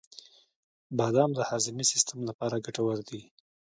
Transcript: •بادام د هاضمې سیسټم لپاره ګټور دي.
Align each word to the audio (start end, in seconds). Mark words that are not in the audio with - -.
•بادام 0.97 1.31
د 1.35 1.39
هاضمې 1.49 1.83
سیسټم 1.91 2.19
لپاره 2.29 2.61
ګټور 2.65 2.97
دي. 3.09 3.21